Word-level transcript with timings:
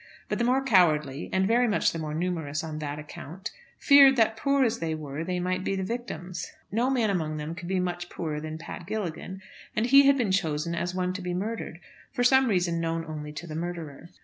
But 0.29 0.39
the 0.39 0.43
more 0.43 0.63
cowardly, 0.63 1.29
and 1.31 1.45
very 1.47 1.67
much 1.67 1.91
the 1.91 1.99
more 1.99 2.15
numerous 2.15 2.63
on 2.63 2.79
that 2.79 2.97
account, 2.97 3.51
feared 3.77 4.15
that, 4.15 4.35
poor 4.35 4.63
as 4.63 4.79
they 4.79 4.95
were, 4.95 5.23
they 5.23 5.39
might 5.39 5.63
be 5.63 5.75
the 5.75 5.83
victims. 5.83 6.51
No 6.71 6.89
man 6.89 7.11
among 7.11 7.37
them 7.37 7.53
could 7.53 7.67
be 7.67 7.79
much 7.79 8.09
poorer 8.09 8.39
than 8.41 8.57
Pat 8.57 8.87
Gilligan, 8.87 9.43
and 9.75 9.85
he 9.85 10.07
had 10.07 10.17
been 10.17 10.31
chosen 10.31 10.73
as 10.73 10.95
one 10.95 11.13
to 11.13 11.21
be 11.21 11.35
murdered, 11.35 11.79
for 12.11 12.23
some 12.23 12.47
reason 12.47 12.79
known 12.81 13.05
only 13.07 13.31
to 13.31 13.45
the 13.45 13.53
murderer. 13.53 14.09